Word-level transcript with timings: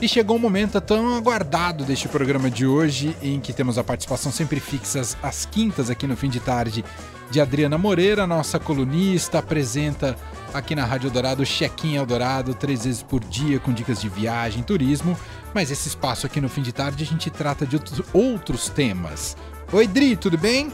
E 0.00 0.08
chegou 0.08 0.36
o 0.36 0.38
momento 0.38 0.80
tão 0.80 1.16
aguardado 1.16 1.82
deste 1.82 2.06
programa 2.06 2.48
de 2.48 2.64
hoje, 2.64 3.16
em 3.20 3.40
que 3.40 3.52
temos 3.52 3.78
a 3.78 3.84
participação 3.84 4.30
sempre 4.30 4.60
fixa 4.60 5.00
às 5.20 5.44
quintas 5.44 5.90
aqui 5.90 6.06
no 6.06 6.16
fim 6.16 6.28
de 6.28 6.38
tarde 6.38 6.84
de 7.30 7.40
Adriana 7.40 7.76
Moreira, 7.76 8.24
nossa 8.24 8.60
colunista, 8.60 9.40
apresenta 9.40 10.16
aqui 10.54 10.76
na 10.76 10.84
Rádio 10.84 11.10
Dourado 11.10 11.44
Check-in 11.44 11.96
Eldorado, 11.96 12.54
três 12.54 12.84
vezes 12.84 13.02
por 13.02 13.24
dia, 13.24 13.58
com 13.58 13.72
dicas 13.72 14.00
de 14.00 14.08
viagem, 14.08 14.62
turismo. 14.62 15.18
Mas 15.52 15.68
esse 15.68 15.88
espaço 15.88 16.26
aqui 16.26 16.40
no 16.40 16.48
fim 16.48 16.62
de 16.62 16.72
tarde 16.72 17.02
a 17.02 17.06
gente 17.06 17.28
trata 17.28 17.66
de 17.66 17.74
outros, 17.74 18.02
outros 18.14 18.68
temas. 18.68 19.36
Oi, 19.72 19.86
Dri, 19.88 20.16
tudo 20.16 20.38
bem? 20.38 20.72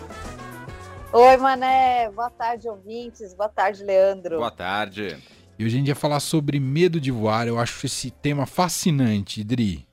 Oi, 1.10 1.36
Mané. 1.38 2.10
Boa 2.10 2.30
tarde, 2.30 2.68
ouvintes. 2.68 3.32
Boa 3.32 3.48
tarde, 3.48 3.82
Leandro. 3.82 4.36
Boa 4.36 4.50
tarde. 4.50 5.16
E 5.58 5.64
hoje 5.64 5.76
a 5.76 5.78
gente 5.78 5.92
vai 5.92 5.94
falar 5.94 6.20
sobre 6.20 6.58
medo 6.58 7.00
de 7.00 7.10
voar. 7.10 7.46
Eu 7.46 7.58
acho 7.58 7.86
esse 7.86 8.10
tema 8.10 8.44
fascinante, 8.46 9.44
Dri. 9.44 9.86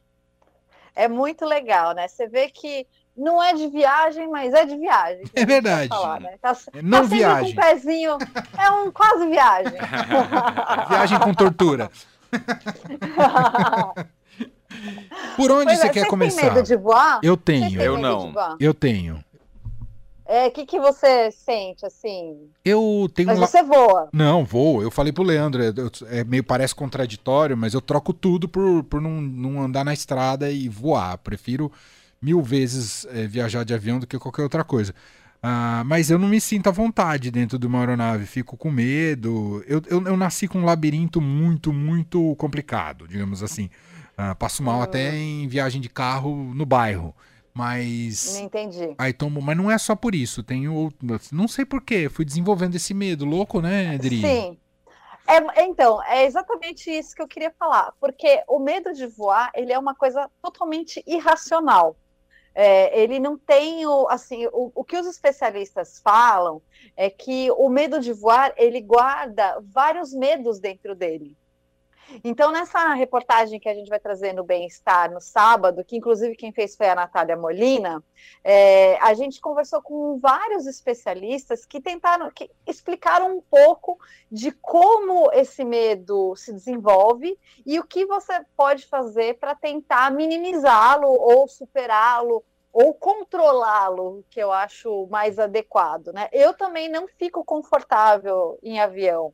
É 0.95 1.07
muito 1.07 1.45
legal, 1.45 1.93
né? 1.93 2.07
Você 2.07 2.27
vê 2.27 2.49
que 2.49 2.87
não 3.15 3.41
é 3.41 3.53
de 3.53 3.67
viagem, 3.67 4.27
mas 4.29 4.53
é 4.53 4.65
de 4.65 4.75
viagem. 4.75 5.23
É 5.33 5.45
verdade. 5.45 5.89
Falar, 5.89 6.19
né? 6.19 6.35
tá, 6.41 6.57
não 6.81 7.01
tá 7.01 7.07
viagem. 7.07 7.55
Com 7.55 7.61
um 7.61 7.63
pezinho, 7.63 8.17
é 8.57 8.71
um 8.71 8.91
quase 8.91 9.27
viagem. 9.27 9.73
viagem 10.89 11.19
com 11.19 11.33
tortura. 11.33 11.91
Por 15.35 15.51
onde 15.51 15.65
pois 15.65 15.79
você 15.79 15.87
é, 15.87 15.89
quer 15.89 16.07
começar? 16.07 16.41
Tem 16.41 16.53
medo 16.53 16.65
de 16.65 16.75
voar? 16.75 17.19
Eu 17.21 17.37
tenho. 17.37 17.81
Eu 17.81 17.97
não. 17.97 18.33
Eu 18.59 18.73
tenho. 18.73 19.23
É, 20.31 20.47
o 20.47 20.51
que, 20.51 20.65
que 20.65 20.79
você 20.79 21.29
sente, 21.29 21.85
assim? 21.85 22.49
Eu 22.63 23.11
tenho. 23.13 23.27
Mas 23.27 23.37
você 23.37 23.61
voa? 23.61 24.07
Não, 24.13 24.45
vou. 24.45 24.81
Eu 24.81 24.89
falei 24.89 25.11
pro 25.11 25.23
Leandro, 25.23 25.61
é, 25.61 25.73
é, 26.19 26.23
meio 26.23 26.41
parece 26.41 26.73
contraditório, 26.73 27.57
mas 27.57 27.73
eu 27.73 27.81
troco 27.81 28.13
tudo 28.13 28.47
por, 28.47 28.81
por 28.85 29.01
não, 29.01 29.19
não 29.19 29.61
andar 29.61 29.83
na 29.83 29.91
estrada 29.91 30.49
e 30.49 30.69
voar. 30.69 31.17
Prefiro 31.17 31.69
mil 32.21 32.41
vezes 32.41 33.05
é, 33.11 33.27
viajar 33.27 33.65
de 33.65 33.73
avião 33.73 33.99
do 33.99 34.07
que 34.07 34.17
qualquer 34.17 34.43
outra 34.43 34.63
coisa. 34.63 34.95
Ah, 35.43 35.83
mas 35.85 36.09
eu 36.09 36.17
não 36.17 36.29
me 36.29 36.39
sinto 36.39 36.69
à 36.69 36.71
vontade 36.71 37.29
dentro 37.29 37.59
de 37.59 37.67
uma 37.67 37.79
aeronave, 37.79 38.25
fico 38.25 38.55
com 38.55 38.71
medo. 38.71 39.61
Eu, 39.67 39.81
eu, 39.89 40.07
eu 40.07 40.15
nasci 40.15 40.47
com 40.47 40.59
um 40.59 40.65
labirinto 40.65 41.19
muito, 41.19 41.73
muito 41.73 42.37
complicado, 42.37 43.05
digamos 43.05 43.43
assim. 43.43 43.69
Ah, 44.17 44.33
passo 44.33 44.63
mal 44.63 44.79
hum. 44.79 44.83
até 44.83 45.13
em 45.13 45.45
viagem 45.49 45.81
de 45.81 45.89
carro 45.89 46.53
no 46.55 46.65
bairro. 46.65 47.13
Mas. 47.53 48.35
Não 48.35 48.45
entendi. 48.45 48.95
Aí 48.97 49.13
tomo, 49.13 49.41
mas 49.41 49.57
não 49.57 49.69
é 49.69 49.77
só 49.77 49.95
por 49.95 50.15
isso. 50.15 50.43
Tenho. 50.43 50.91
Não 51.31 51.47
sei 51.47 51.65
porquê. 51.65 52.09
Fui 52.09 52.23
desenvolvendo 52.23 52.75
esse 52.75 52.93
medo. 52.93 53.25
Louco, 53.25 53.61
né, 53.61 53.95
Adri? 53.95 54.21
Sim. 54.21 54.57
É, 55.27 55.63
então, 55.63 56.03
é 56.03 56.25
exatamente 56.25 56.89
isso 56.89 57.15
que 57.15 57.21
eu 57.21 57.27
queria 57.27 57.53
falar. 57.57 57.93
Porque 57.99 58.43
o 58.47 58.59
medo 58.59 58.93
de 58.93 59.05
voar, 59.07 59.51
ele 59.55 59.71
é 59.71 59.79
uma 59.79 59.95
coisa 59.95 60.29
totalmente 60.41 61.03
irracional. 61.05 61.95
É, 62.53 62.99
ele 62.99 63.17
não 63.17 63.37
tem 63.37 63.85
o, 63.85 64.07
assim, 64.09 64.45
o, 64.47 64.71
o 64.75 64.83
que 64.83 64.97
os 64.97 65.07
especialistas 65.07 66.01
falam 66.03 66.61
é 66.97 67.09
que 67.09 67.49
o 67.51 67.69
medo 67.69 67.99
de 67.99 68.11
voar 68.11 68.53
ele 68.57 68.81
guarda 68.81 69.61
vários 69.61 70.13
medos 70.13 70.59
dentro 70.59 70.93
dele. 70.93 71.37
Então, 72.23 72.51
nessa 72.51 72.93
reportagem 72.93 73.59
que 73.59 73.69
a 73.69 73.73
gente 73.73 73.89
vai 73.89 73.99
trazer 73.99 74.33
no 74.33 74.43
Bem-Estar 74.43 75.11
no 75.11 75.21
sábado, 75.21 75.83
que 75.83 75.95
inclusive 75.95 76.35
quem 76.35 76.51
fez 76.51 76.75
foi 76.75 76.89
a 76.89 76.95
Natália 76.95 77.37
Molina, 77.37 78.03
é, 78.43 78.97
a 78.99 79.13
gente 79.13 79.39
conversou 79.39 79.81
com 79.81 80.19
vários 80.19 80.67
especialistas 80.67 81.65
que 81.65 81.79
tentaram, 81.79 82.29
que 82.31 82.49
explicaram 82.67 83.37
um 83.37 83.41
pouco 83.41 83.97
de 84.31 84.51
como 84.51 85.31
esse 85.31 85.63
medo 85.63 86.35
se 86.35 86.51
desenvolve 86.51 87.37
e 87.65 87.79
o 87.79 87.83
que 87.85 88.05
você 88.05 88.45
pode 88.55 88.85
fazer 88.87 89.37
para 89.39 89.55
tentar 89.55 90.11
minimizá-lo 90.11 91.07
ou 91.07 91.47
superá-lo 91.47 92.43
ou 92.73 92.93
controlá-lo, 92.93 94.23
que 94.29 94.39
eu 94.39 94.51
acho 94.51 95.05
mais 95.07 95.37
adequado, 95.37 96.13
né? 96.13 96.29
Eu 96.31 96.53
também 96.53 96.87
não 96.87 97.05
fico 97.07 97.43
confortável 97.43 98.57
em 98.63 98.79
avião. 98.79 99.33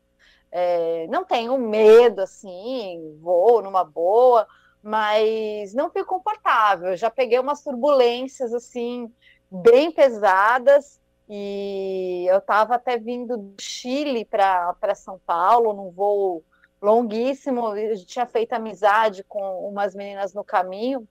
É, 0.52 1.08
não 1.10 1.26
tenho 1.26 1.58
medo, 1.58 2.22
assim, 2.22 3.18
vou 3.22 3.62
numa 3.62 3.84
boa, 3.84 4.48
mas 4.82 5.74
não 5.74 5.90
fico 5.90 6.08
confortável. 6.08 6.96
Já 6.96 7.10
peguei 7.10 7.40
umas 7.40 7.62
turbulências, 7.64 8.54
assim, 8.54 9.12
bem 9.52 9.92
pesadas, 9.92 11.00
e 11.30 12.26
eu 12.30 12.38
estava 12.38 12.76
até 12.76 12.98
vindo 12.98 13.38
do 13.38 13.62
Chile 13.62 14.24
para 14.24 14.96
São 14.96 15.20
Paulo, 15.26 15.74
num 15.74 15.92
voo 15.92 16.44
longuíssimo, 16.82 17.76
eu 17.76 18.06
tinha 18.06 18.26
feito 18.26 18.54
amizade 18.54 19.24
com 19.24 19.68
umas 19.68 19.96
meninas 19.96 20.34
no 20.34 20.44
caminho, 20.44 21.08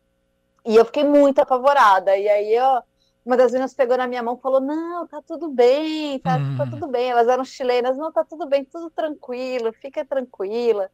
e 0.64 0.74
eu 0.76 0.84
fiquei 0.84 1.04
muito 1.04 1.40
apavorada. 1.40 2.16
E 2.16 2.28
aí 2.28 2.54
eu 2.54 2.82
uma 3.26 3.36
das 3.36 3.50
meninas 3.50 3.74
pegou 3.74 3.98
na 3.98 4.06
minha 4.06 4.22
mão 4.22 4.36
e 4.36 4.40
falou: 4.40 4.60
Não, 4.60 5.04
tá 5.08 5.20
tudo 5.20 5.48
bem, 5.48 6.20
tá, 6.20 6.36
tá 6.36 6.38
hum. 6.38 6.56
tá, 6.56 6.66
tudo 6.66 6.86
bem. 6.86 7.10
Elas 7.10 7.26
eram 7.26 7.44
chilenas, 7.44 7.98
não, 7.98 8.12
tá 8.12 8.24
tudo 8.24 8.46
bem, 8.46 8.64
tudo 8.64 8.88
tranquilo, 8.88 9.72
fica 9.72 10.04
tranquila. 10.04 10.88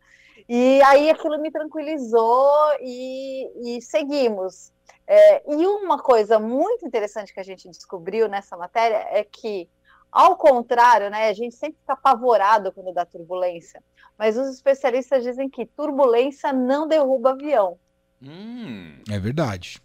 E 0.48 0.81
aí 0.84 1.10
aquilo 1.10 1.38
me 1.38 1.50
tranquilizou 1.50 2.56
e, 2.81 3.76
e 3.76 3.82
seguimos. 3.82 4.72
É, 5.06 5.43
e 5.47 5.66
uma 5.66 5.98
coisa 5.98 6.38
muito 6.38 6.87
interessante 6.87 7.34
que 7.34 7.41
a 7.41 7.44
gente 7.44 7.69
descobriu 7.69 8.28
nessa 8.28 8.56
matéria 8.56 9.06
é 9.10 9.22
que, 9.22 9.69
ao 10.10 10.37
contrário, 10.37 11.10
né, 11.10 11.28
a 11.28 11.34
gente 11.34 11.54
sempre 11.54 11.78
fica 11.81 11.93
apavorado 11.93 12.72
quando 12.72 12.94
dá 12.94 13.04
turbulência, 13.04 13.82
mas 14.16 14.38
os 14.38 14.49
especialistas 14.49 15.22
dizem 15.22 15.50
que 15.50 15.66
turbulência 15.66 16.50
não 16.50 16.88
derruba 16.88 17.32
avião. 17.32 17.78
Hum. 18.22 19.03
É 19.10 19.19
verdade. 19.19 19.82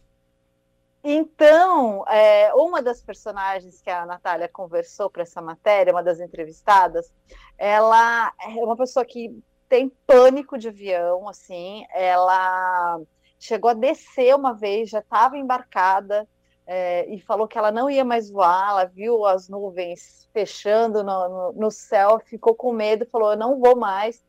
Então, 1.10 2.04
é, 2.10 2.54
uma 2.54 2.82
das 2.82 3.02
personagens 3.02 3.82
que 3.82 3.90
a 3.90 4.06
Natália 4.06 4.50
conversou 4.50 5.10
para 5.10 5.24
essa 5.24 5.42
matéria, 5.42 5.94
uma 5.94 6.04
das 6.04 6.20
entrevistadas, 6.20 7.10
ela 7.58 8.34
é 8.42 8.50
uma 8.62 8.76
pessoa 8.76 9.06
que 9.06 9.42
tem 9.70 9.88
pânico 10.06 10.58
de 10.58 10.68
avião, 10.68 11.30
assim, 11.30 11.86
ela 11.94 13.00
chegou 13.40 13.72
a 13.72 13.74
descer 13.74 14.36
uma 14.36 14.52
vez, 14.52 14.90
já 14.90 15.00
estava 15.00 15.38
embarcada 15.38 16.28
é, 16.66 17.08
e 17.08 17.22
falou 17.22 17.48
que 17.48 17.58
ela 17.58 17.72
não 17.72 17.90
ia 17.90 18.04
mais 18.04 18.30
voar, 18.30 18.72
ela 18.72 18.84
viu 18.84 19.26
as 19.26 19.48
nuvens 19.48 20.28
fechando 20.34 21.06
no, 21.06 21.30
no, 21.30 21.54
no 21.54 21.72
céu, 21.72 22.20
ficou 22.20 22.54
com 22.54 22.74
medo, 22.74 23.08
falou, 23.10 23.32
eu 23.32 23.38
não 23.38 23.62
vou 23.62 23.78
mais, 23.78 24.22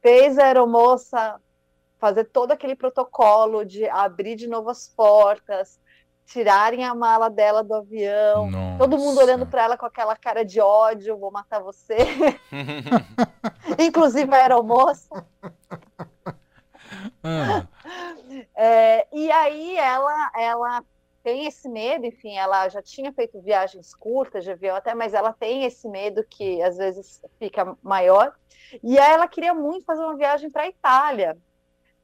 fez 0.00 0.38
a 0.38 0.46
aeromoça 0.46 1.38
fazer 1.98 2.24
todo 2.24 2.52
aquele 2.52 2.74
protocolo 2.74 3.66
de 3.66 3.86
abrir 3.86 4.34
de 4.34 4.46
novo 4.46 4.70
as 4.70 4.88
portas, 4.88 5.78
tirarem 6.26 6.84
a 6.84 6.94
mala 6.94 7.30
dela 7.30 7.62
do 7.62 7.74
avião, 7.74 8.50
Nossa. 8.50 8.78
todo 8.78 8.98
mundo 8.98 9.18
olhando 9.18 9.46
para 9.46 9.62
ela 9.64 9.76
com 9.78 9.86
aquela 9.86 10.16
cara 10.16 10.44
de 10.44 10.60
ódio, 10.60 11.16
vou 11.16 11.30
matar 11.30 11.60
você. 11.60 11.96
Inclusive 13.78 14.34
a 14.34 14.38
aeromoça. 14.38 15.08
Ah. 17.22 17.66
É, 18.54 19.06
e 19.12 19.30
aí 19.30 19.76
ela, 19.76 20.30
ela 20.36 20.84
tem 21.22 21.46
esse 21.46 21.68
medo, 21.68 22.06
enfim, 22.06 22.36
ela 22.36 22.68
já 22.68 22.80
tinha 22.80 23.12
feito 23.12 23.40
viagens 23.40 23.92
curtas 23.94 24.44
de 24.44 24.52
avião 24.52 24.76
até, 24.76 24.94
mas 24.94 25.12
ela 25.12 25.32
tem 25.32 25.64
esse 25.64 25.88
medo 25.88 26.24
que 26.24 26.62
às 26.62 26.76
vezes 26.76 27.20
fica 27.38 27.76
maior. 27.82 28.32
E 28.82 28.98
aí 28.98 29.12
ela 29.12 29.26
queria 29.26 29.52
muito 29.52 29.84
fazer 29.84 30.02
uma 30.02 30.16
viagem 30.16 30.50
para 30.50 30.62
a 30.62 30.68
Itália. 30.68 31.36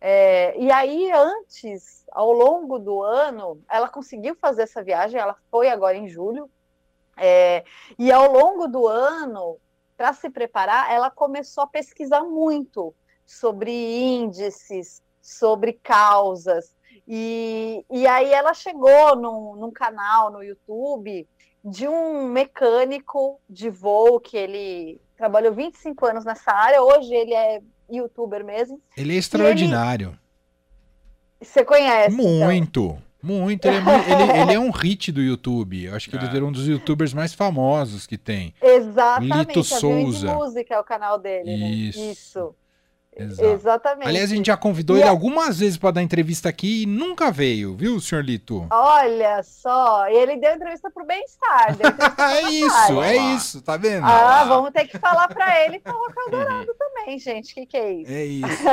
É, 0.05 0.59
e 0.59 0.69
aí, 0.73 1.13
antes, 1.13 2.05
ao 2.11 2.33
longo 2.33 2.77
do 2.77 3.01
ano, 3.01 3.63
ela 3.71 3.89
conseguiu 3.89 4.35
fazer 4.35 4.63
essa 4.63 4.83
viagem, 4.83 5.21
ela 5.21 5.37
foi 5.49 5.69
agora 5.69 5.97
em 5.97 6.09
julho, 6.09 6.51
é, 7.17 7.65
e 7.97 8.11
ao 8.11 8.33
longo 8.33 8.67
do 8.67 8.89
ano, 8.89 9.59
para 9.97 10.13
se 10.13 10.29
preparar, 10.29 10.91
ela 10.91 11.09
começou 11.09 11.63
a 11.63 11.69
pesquisar 11.69 12.23
muito 12.23 12.93
sobre 13.25 13.71
índices, 13.71 15.01
sobre 15.21 15.75
causas, 15.75 16.75
e, 17.07 17.87
e 17.89 18.05
aí 18.05 18.33
ela 18.33 18.55
chegou 18.55 19.15
num, 19.15 19.55
num 19.55 19.71
canal 19.71 20.33
no 20.33 20.43
YouTube 20.43 21.29
de 21.65 21.87
um 21.87 22.25
mecânico 22.27 23.41
de 23.49 23.71
voo 23.71 24.19
que 24.19 24.37
ele 24.37 25.01
trabalhou 25.17 25.53
25 25.53 26.07
anos 26.07 26.25
nessa 26.25 26.51
área, 26.51 26.83
hoje 26.83 27.15
ele 27.15 27.35
é 27.35 27.63
youtuber 27.97 28.45
mesmo. 28.45 28.81
Ele 28.97 29.15
é 29.15 29.19
extraordinário. 29.19 30.09
Ele... 30.09 31.49
Você 31.49 31.65
conhece? 31.65 32.15
Muito. 32.15 32.81
Então. 32.81 33.13
Muito, 33.23 33.67
ele 33.67 33.77
é, 33.77 33.81
ele, 33.81 34.41
ele 34.41 34.53
é, 34.55 34.59
um 34.59 34.71
hit 34.71 35.13
do 35.13 35.23
YouTube. 35.23 35.85
Eu 35.85 35.95
acho 35.95 36.11
que 36.11 36.17
é. 36.17 36.19
ele 36.19 36.29
virou 36.29 36.49
um 36.49 36.53
dos 36.53 36.67
youtubers 36.67 37.15
mais 37.15 37.33
famosos 37.33 38.05
que 38.05 38.19
tem. 38.19 38.53
Exatamente. 38.61 39.39
Lito 39.39 39.63
Souza. 39.63 40.35
Música 40.35 40.75
é 40.75 40.81
o 40.81 40.83
canal 40.83 41.21
dele. 41.21 41.53
Isso. 41.53 42.01
Né? 42.01 42.11
Isso. 42.11 42.55
Exato. 43.15 43.49
Exatamente. 43.49 44.09
Aliás, 44.09 44.33
a 44.33 44.35
gente 44.35 44.47
já 44.47 44.57
convidou 44.57 44.97
e 44.97 45.01
ele 45.01 45.07
é... 45.07 45.11
algumas 45.11 45.59
vezes 45.59 45.77
para 45.77 45.91
dar 45.91 46.03
entrevista 46.03 46.49
aqui 46.49 46.83
e 46.83 46.87
nunca 46.87 47.31
veio, 47.31 47.77
viu, 47.77 48.01
senhor 48.01 48.25
Lito? 48.25 48.67
Olha 48.71 49.43
só, 49.43 50.09
ele 50.09 50.39
deu 50.39 50.55
entrevista 50.55 50.91
pro 50.91 51.05
Bem-Estar. 51.05 51.77
é 52.33 52.51
isso, 52.51 53.03
é 53.03 53.17
isso, 53.35 53.63
tá 53.63 53.77
vendo? 53.77 54.07
Ah, 54.07 54.45
vamos 54.45 54.71
ter 54.71 54.87
que 54.87 54.99
falar 54.99 55.29
para 55.29 55.63
ele 55.65 55.79
para 55.79 55.95
o 55.95 56.07
Rafael 56.07 56.31
Dourado 56.31 56.75
também, 56.79 57.19
gente. 57.19 57.53
O 57.53 57.55
que, 57.55 57.67
que 57.67 57.77
é 57.77 57.93
isso? 57.93 58.13
É 58.13 58.25
isso. 58.25 58.65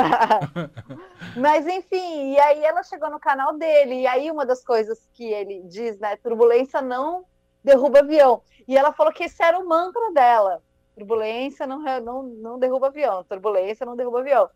Mas 1.36 1.66
enfim, 1.66 2.32
e 2.32 2.40
aí 2.40 2.64
ela 2.64 2.82
chegou 2.82 3.10
no 3.10 3.20
canal 3.20 3.58
dele, 3.58 4.00
e 4.00 4.06
aí 4.06 4.30
uma 4.30 4.46
das 4.46 4.64
coisas 4.64 5.06
que 5.12 5.24
ele 5.24 5.62
diz, 5.66 5.98
né? 5.98 6.16
Turbulência 6.16 6.80
não 6.80 7.24
derruba 7.62 7.98
avião. 7.98 8.42
E 8.66 8.76
ela 8.76 8.92
falou 8.92 9.12
que 9.12 9.24
esse 9.24 9.42
era 9.42 9.58
o 9.58 9.68
mantra 9.68 10.12
dela 10.14 10.62
turbulência 11.00 11.66
não, 11.66 11.80
não, 12.00 12.22
não 12.22 12.58
derruba 12.58 12.88
avião, 12.88 13.24
turbulência 13.24 13.86
não 13.86 13.96
derruba 13.96 14.20
avião. 14.20 14.48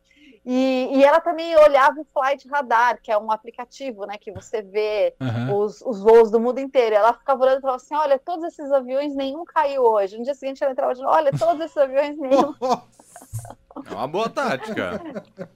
E, 0.44 0.90
e 0.92 1.02
ela 1.02 1.20
também 1.20 1.56
olhava 1.56 1.98
o 1.98 2.06
Flight 2.12 2.46
Radar, 2.48 3.00
que 3.02 3.10
é 3.10 3.16
um 3.16 3.30
aplicativo, 3.30 4.04
né, 4.04 4.18
que 4.18 4.30
você 4.30 4.60
vê 4.60 5.14
uhum. 5.18 5.56
os, 5.56 5.80
os 5.80 6.02
voos 6.02 6.30
do 6.30 6.38
mundo 6.38 6.58
inteiro. 6.58 6.94
Ela 6.94 7.14
ficava 7.14 7.42
olhando 7.42 7.58
e 7.58 7.60
falava 7.62 7.82
assim, 7.82 7.94
olha, 7.94 8.18
todos 8.18 8.44
esses 8.44 8.70
aviões, 8.70 9.14
nenhum 9.14 9.44
caiu 9.46 9.82
hoje. 9.82 10.18
No 10.18 10.24
dia 10.24 10.34
seguinte 10.34 10.62
ela 10.62 10.72
entrava 10.72 10.94
de 10.94 11.00
novo, 11.00 11.14
olha, 11.14 11.30
todos 11.32 11.64
esses 11.64 11.76
aviões, 11.76 12.18
nenhum... 12.18 12.54
É 13.90 13.92
uma 13.92 14.06
boa 14.06 14.28
tática. 14.28 15.02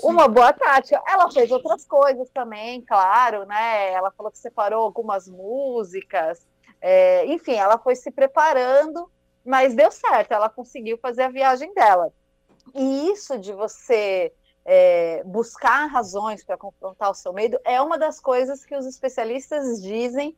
Uma 0.00 0.28
boa 0.28 0.52
tática. 0.52 1.02
Ela 1.08 1.28
fez 1.28 1.50
outras 1.50 1.84
coisas 1.84 2.28
também, 2.30 2.82
claro, 2.82 3.44
né? 3.46 3.92
Ela 3.92 4.12
falou 4.12 4.30
que 4.30 4.38
separou 4.38 4.84
algumas 4.84 5.26
músicas. 5.26 6.46
É, 6.80 7.26
enfim, 7.26 7.54
ela 7.54 7.76
foi 7.76 7.96
se 7.96 8.12
preparando 8.12 9.10
mas 9.46 9.74
deu 9.74 9.90
certo, 9.90 10.32
ela 10.32 10.48
conseguiu 10.48 10.98
fazer 10.98 11.22
a 11.22 11.30
viagem 11.30 11.72
dela. 11.72 12.12
E 12.74 13.10
isso 13.10 13.38
de 13.38 13.52
você 13.52 14.32
é, 14.64 15.22
buscar 15.24 15.86
razões 15.86 16.44
para 16.44 16.58
confrontar 16.58 17.10
o 17.10 17.14
seu 17.14 17.32
medo 17.32 17.58
é 17.64 17.80
uma 17.80 17.96
das 17.96 18.20
coisas 18.20 18.64
que 18.64 18.74
os 18.76 18.84
especialistas 18.84 19.80
dizem 19.80 20.36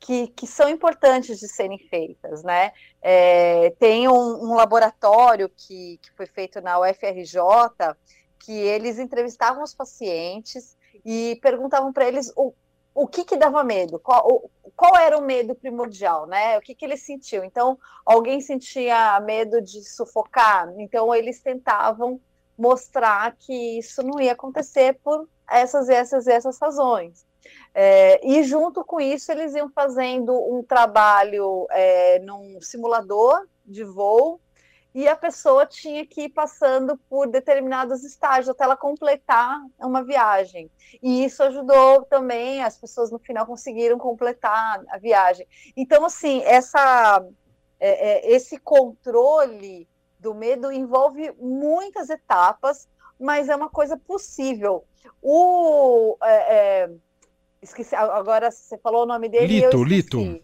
que, 0.00 0.28
que 0.28 0.46
são 0.46 0.68
importantes 0.68 1.38
de 1.38 1.48
serem 1.48 1.78
feitas, 1.78 2.42
né? 2.42 2.72
É, 3.02 3.70
tem 3.78 4.08
um, 4.08 4.44
um 4.44 4.54
laboratório 4.54 5.48
que, 5.48 5.98
que 5.98 6.12
foi 6.16 6.26
feito 6.26 6.60
na 6.60 6.80
UFRJ 6.80 7.40
que 8.38 8.52
eles 8.52 8.98
entrevistavam 8.98 9.62
os 9.62 9.74
pacientes 9.74 10.76
e 11.04 11.38
perguntavam 11.42 11.92
para 11.92 12.06
eles 12.06 12.32
o, 12.36 12.52
o 12.98 13.06
que, 13.06 13.24
que 13.24 13.36
dava 13.36 13.62
medo, 13.62 13.98
qual, 14.00 14.50
qual 14.74 14.96
era 14.96 15.16
o 15.16 15.22
medo 15.22 15.54
primordial, 15.54 16.26
né? 16.26 16.58
O 16.58 16.60
que, 16.60 16.74
que 16.74 16.84
ele 16.84 16.96
sentiu? 16.96 17.44
Então, 17.44 17.78
alguém 18.04 18.40
sentia 18.40 19.20
medo 19.20 19.62
de 19.62 19.84
sufocar, 19.84 20.68
então 20.78 21.14
eles 21.14 21.40
tentavam 21.40 22.20
mostrar 22.58 23.36
que 23.38 23.78
isso 23.78 24.02
não 24.02 24.20
ia 24.20 24.32
acontecer 24.32 24.98
por 25.04 25.28
essas 25.48 25.88
e 25.88 25.94
essas 25.94 26.26
e 26.26 26.32
essas 26.32 26.58
razões. 26.58 27.24
É, 27.72 28.20
e 28.26 28.42
junto 28.42 28.84
com 28.84 29.00
isso, 29.00 29.30
eles 29.30 29.54
iam 29.54 29.70
fazendo 29.70 30.32
um 30.32 30.64
trabalho 30.64 31.68
é, 31.70 32.18
num 32.18 32.60
simulador 32.60 33.46
de 33.64 33.84
voo 33.84 34.40
e 34.98 35.06
a 35.06 35.14
pessoa 35.14 35.64
tinha 35.64 36.04
que 36.04 36.22
ir 36.22 36.30
passando 36.30 36.98
por 37.08 37.28
determinados 37.28 38.02
estágios 38.02 38.48
até 38.48 38.64
ela 38.64 38.76
completar 38.76 39.60
uma 39.78 40.02
viagem. 40.02 40.68
E 41.00 41.24
isso 41.24 41.40
ajudou 41.44 42.02
também, 42.06 42.64
as 42.64 42.76
pessoas 42.76 43.08
no 43.12 43.18
final 43.20 43.46
conseguiram 43.46 43.96
completar 43.96 44.82
a 44.88 44.98
viagem. 44.98 45.46
Então, 45.76 46.04
assim, 46.04 46.42
essa, 46.42 47.24
é, 47.78 48.08
é, 48.08 48.34
esse 48.34 48.58
controle 48.58 49.88
do 50.18 50.34
medo 50.34 50.72
envolve 50.72 51.32
muitas 51.38 52.10
etapas, 52.10 52.88
mas 53.20 53.48
é 53.48 53.54
uma 53.54 53.70
coisa 53.70 53.96
possível. 53.96 54.84
O. 55.22 56.16
É, 56.24 56.56
é 56.56 56.90
esqueci, 57.62 57.94
agora 57.94 58.50
você 58.50 58.76
falou 58.78 59.04
o 59.04 59.06
nome 59.06 59.28
dele. 59.28 59.60
Lito, 59.60 59.84
Lito. 59.84 60.42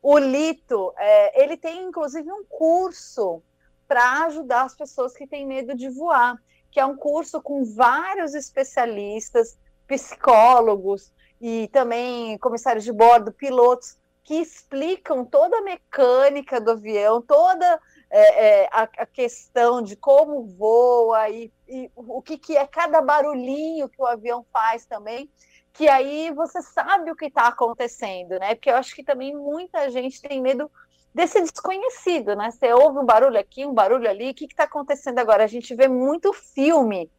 O 0.00 0.16
Lito, 0.16 0.94
é, 0.96 1.42
ele 1.42 1.56
tem 1.56 1.82
inclusive 1.82 2.30
um 2.30 2.44
curso 2.44 3.42
para 3.90 4.26
ajudar 4.26 4.66
as 4.66 4.76
pessoas 4.76 5.16
que 5.16 5.26
têm 5.26 5.44
medo 5.44 5.74
de 5.74 5.88
voar, 5.88 6.40
que 6.70 6.78
é 6.78 6.86
um 6.86 6.96
curso 6.96 7.42
com 7.42 7.64
vários 7.64 8.34
especialistas, 8.34 9.58
psicólogos 9.84 11.12
e 11.40 11.66
também 11.72 12.38
comissários 12.38 12.84
de 12.84 12.92
bordo, 12.92 13.32
pilotos, 13.32 13.98
que 14.22 14.36
explicam 14.36 15.24
toda 15.24 15.58
a 15.58 15.62
mecânica 15.62 16.60
do 16.60 16.70
avião, 16.70 17.20
toda 17.20 17.80
é, 18.08 18.62
é, 18.62 18.68
a, 18.70 18.82
a, 18.82 19.06
questão 19.06 19.82
de 19.82 19.96
como 19.96 20.44
voa 20.44 21.28
e, 21.28 21.52
e 21.66 21.90
o 21.96 22.22
que, 22.22 22.38
que 22.38 22.56
é 22.56 22.64
cada 22.68 23.02
barulhinho 23.02 23.88
que 23.88 24.00
o 24.00 24.06
avião 24.06 24.46
faz 24.52 24.86
também 24.86 25.28
que 25.72 25.88
aí 25.88 26.30
você 26.32 26.62
sabe 26.62 27.10
o 27.10 27.16
que 27.16 27.26
está 27.26 27.48
acontecendo, 27.48 28.38
né? 28.38 28.54
Porque 28.54 28.70
eu 28.70 28.76
acho 28.76 28.94
que 28.94 29.04
também 29.04 29.34
muita 29.36 29.88
gente 29.90 30.20
tem 30.20 30.40
medo 30.40 30.70
desse 31.14 31.40
desconhecido, 31.40 32.34
né? 32.36 32.50
Você 32.50 32.72
ouve 32.72 32.98
um 32.98 33.04
barulho 33.04 33.38
aqui, 33.38 33.66
um 33.66 33.74
barulho 33.74 34.08
ali, 34.08 34.30
o 34.30 34.34
que 34.34 34.44
está 34.44 34.64
acontecendo 34.64 35.18
agora? 35.18 35.44
A 35.44 35.48
gente 35.48 35.74
vê 35.74 35.88
muito 35.88 36.32
filme 36.32 37.10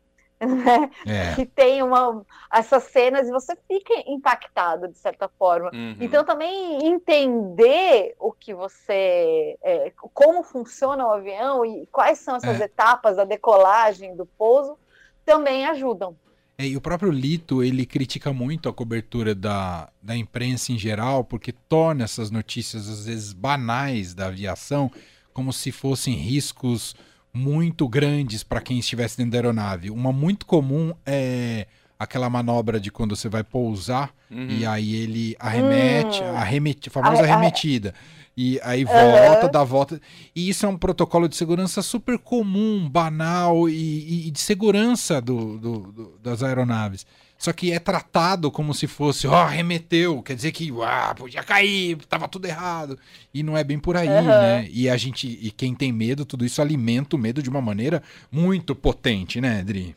né? 0.41 0.89
É. 1.05 1.35
que 1.35 1.45
tem 1.45 1.83
uma, 1.83 2.25
essas 2.51 2.83
cenas 2.85 3.27
e 3.27 3.31
você 3.31 3.55
fica 3.67 3.93
impactado 4.07 4.88
de 4.88 4.97
certa 4.97 5.29
forma. 5.29 5.69
Uhum. 5.71 5.97
Então 5.99 6.23
também 6.23 6.88
entender 6.88 8.15
o 8.19 8.31
que 8.31 8.53
você, 8.53 9.57
é, 9.61 9.91
como 10.13 10.41
funciona 10.41 11.05
o 11.05 11.11
avião 11.11 11.65
e 11.65 11.85
quais 11.88 12.19
são 12.19 12.35
essas 12.35 12.59
é. 12.59 12.65
etapas 12.65 13.17
da 13.17 13.23
decolagem, 13.23 14.15
do 14.15 14.25
pouso, 14.25 14.77
também 15.23 15.67
ajudam. 15.67 16.15
É, 16.61 16.67
e 16.67 16.77
o 16.77 16.81
próprio 16.81 17.11
Lito, 17.11 17.63
ele 17.63 17.87
critica 17.87 18.31
muito 18.31 18.69
a 18.69 18.73
cobertura 18.73 19.33
da, 19.33 19.89
da 19.99 20.15
imprensa 20.15 20.71
em 20.71 20.77
geral, 20.77 21.23
porque 21.23 21.51
torna 21.51 22.03
essas 22.03 22.29
notícias, 22.29 22.87
às 22.87 23.07
vezes, 23.07 23.33
banais 23.33 24.13
da 24.13 24.27
aviação, 24.27 24.91
como 25.33 25.51
se 25.51 25.71
fossem 25.71 26.13
riscos 26.13 26.95
muito 27.33 27.87
grandes 27.89 28.43
para 28.43 28.61
quem 28.61 28.77
estivesse 28.77 29.17
dentro 29.17 29.31
da 29.31 29.37
aeronave. 29.39 29.89
Uma 29.89 30.13
muito 30.13 30.45
comum 30.45 30.93
é 31.03 31.65
aquela 32.01 32.31
manobra 32.31 32.80
de 32.80 32.92
quando 32.92 33.15
você 33.15 33.30
vai 33.30 33.44
pousar 33.44 34.12
uhum. 34.31 34.48
e 34.50 34.65
aí 34.65 34.95
ele 34.95 35.36
arremete, 35.39 36.19
uhum. 36.19 36.36
arremete, 36.36 36.89
a 36.89 36.92
famosa 36.92 37.21
arremetida. 37.21 37.94
E 38.36 38.59
aí 38.63 38.83
volta, 38.83 39.45
uhum. 39.45 39.51
dá 39.51 39.63
volta. 39.63 40.01
E 40.36 40.50
isso 40.50 40.65
é 40.65 40.69
um 40.69 40.77
protocolo 40.77 41.30
de 41.30 41.36
segurança 41.36 41.83
super 41.83 42.18
comum, 42.18 42.89
banal 42.89 43.69
e, 43.69 44.27
e 44.27 44.31
de 44.31 44.39
segurança 44.39 45.21
do, 45.21 45.59
do, 45.59 45.80
do, 45.92 46.19
das 46.24 46.42
aeronaves. 46.42 47.06
Só 47.38 47.53
que 47.53 47.71
é 47.71 47.77
tratado 47.77 48.50
como 48.50 48.74
se 48.74 48.88
fosse, 48.88 49.27
ó, 49.27 49.44
oh, 49.44 49.48
remeteu, 49.48 50.24
quer 50.24 50.36
dizer 50.36 50.51
que 50.51 50.71
ah, 50.83 51.13
podia 51.15 51.44
cair, 51.44 51.98
tava 52.09 52.27
tudo 52.27 52.48
errado. 52.48 52.98
E 53.31 53.44
não 53.44 53.56
é 53.56 53.63
bem 53.63 53.77
por 53.77 53.95
aí, 53.95 54.07
uhum. 54.07 54.25
né? 54.25 54.68
E 54.71 54.89
a 54.89 54.98
gente, 54.98 55.27
e 55.27 55.51
quem 55.51 55.75
tem 55.75 55.92
medo, 55.92 56.25
tudo 56.25 56.45
isso 56.45 56.62
alimenta 56.62 57.15
o 57.15 57.19
medo 57.19 57.44
de 57.44 57.50
uma 57.50 57.62
maneira 57.62 58.01
muito 58.31 58.74
potente, 58.74 59.39
né, 59.39 59.59
Adri? 59.59 59.95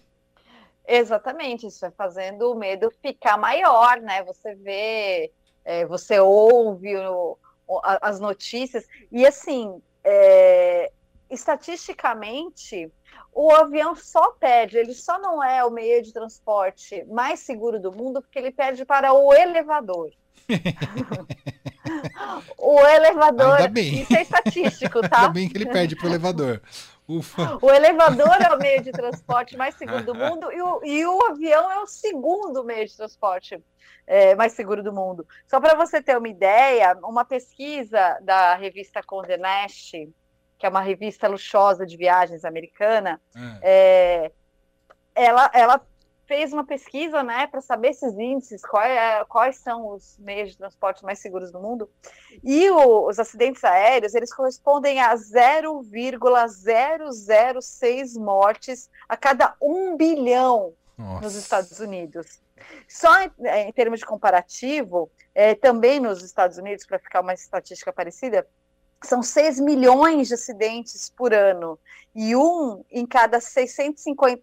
Exatamente, 0.87 1.67
isso 1.67 1.81
vai 1.81 1.91
fazendo 1.91 2.51
o 2.51 2.55
medo 2.55 2.93
ficar 3.03 3.39
maior, 3.39 4.01
né? 4.01 4.23
Você 4.25 4.55
vê, 4.55 5.33
é, 5.65 5.87
você 5.87 6.21
ouve 6.21 6.95
o, 6.97 7.39
as 7.83 8.21
notícias. 8.21 8.87
E 9.11 9.27
assim, 9.27 9.81
é, 10.03 10.93
estatisticamente, 11.31 12.93
o 13.33 13.51
avião 13.51 13.97
só 13.97 14.33
perde, 14.33 14.77
ele 14.77 14.95
só 14.95 15.19
não 15.19 15.43
é 15.43 15.65
o 15.65 15.71
meio 15.71 16.03
de 16.03 16.13
transporte 16.13 17.05
mais 17.05 17.41
seguro 17.41 17.81
do 17.81 17.91
mundo 17.91 18.21
porque 18.21 18.39
ele 18.39 18.53
perde 18.53 18.85
para 18.85 19.13
o 19.13 19.35
elevador. 19.35 20.11
o 22.59 22.87
elevador, 22.87 23.59
isso 23.77 24.15
é 24.15 24.23
estatístico, 24.23 25.01
tá? 25.09 25.23
Ainda 25.23 25.33
bem 25.33 25.49
que 25.49 25.57
ele 25.57 25.67
perde 25.67 25.97
para 25.97 26.07
o 26.07 26.11
elevador. 26.11 26.61
Ufa. 27.07 27.59
O 27.61 27.71
elevador 27.71 28.41
é 28.41 28.55
o 28.55 28.59
meio 28.59 28.83
de 28.83 28.91
transporte 28.91 29.57
mais 29.57 29.75
seguro 29.75 30.05
do 30.05 30.15
mundo 30.15 30.51
e 30.51 30.63
o, 30.63 30.85
e 30.85 31.07
o 31.07 31.27
avião 31.27 31.71
é 31.71 31.79
o 31.81 31.87
segundo 31.87 32.65
meio 32.65 32.87
de 32.87 32.97
transporte 32.97 33.63
é, 34.07 34.35
mais 34.35 34.53
seguro 34.53 34.83
do 34.83 34.93
mundo. 34.93 35.27
Só 35.47 35.61
para 35.61 35.75
você 35.75 36.03
ter 36.03 36.17
uma 36.17 36.29
ideia, 36.29 36.97
uma 37.03 37.25
pesquisa 37.25 38.19
da 38.23 38.55
revista 38.55 39.03
Condé 39.03 39.37
Nast, 39.37 40.09
que 40.59 40.67
é 40.67 40.69
uma 40.69 40.81
revista 40.81 41.29
luxuosa 41.29 41.85
de 41.85 41.97
viagens 41.97 42.45
americana, 42.45 43.21
é. 43.63 44.31
É, 45.15 45.25
ela, 45.27 45.51
ela 45.53 45.87
fez 46.27 46.53
uma 46.53 46.65
pesquisa 46.65 47.23
né, 47.23 47.47
para 47.47 47.61
saber 47.61 47.91
esses 47.91 48.19
índices, 48.19 48.61
é, 48.83 49.25
quais 49.27 49.59
são 49.59 49.87
os 49.89 50.19
meios 50.19 50.49
de 50.51 50.59
transporte 50.59 51.05
mais 51.05 51.19
seguros 51.19 51.53
do 51.53 51.61
mundo. 51.61 51.91
E 52.43 52.71
o, 52.71 53.07
os 53.09 53.19
acidentes 53.19 53.63
aéreos, 53.65 54.15
eles 54.15 54.33
correspondem 54.33 55.01
a 55.01 55.15
0,006 55.17 58.17
mortes 58.17 58.89
a 59.09 59.17
cada 59.17 59.57
um 59.61 59.97
bilhão 59.97 60.73
Nossa. 60.97 61.23
nos 61.23 61.35
Estados 61.35 61.81
Unidos. 61.81 62.41
Só 62.89 63.21
em, 63.21 63.33
em 63.67 63.73
termos 63.73 63.99
de 64.01 64.07
comparativo, 64.07 65.11
é, 65.35 65.55
também 65.55 66.01
nos 66.01 66.23
Estados 66.23 66.57
Unidos, 66.59 66.87
para 66.87 66.99
ficar 66.99 67.21
uma 67.21 67.35
estatística 67.35 67.93
parecida, 67.93 68.47
são 69.03 69.23
6 69.23 69.61
milhões 69.61 70.29
de 70.29 70.35
acidentes 70.35 71.11
por 71.11 71.35
ano 71.35 71.79
e 72.15 72.35
um 72.35 72.83
em 72.91 73.07
cada 73.07 73.39
650 73.39 74.43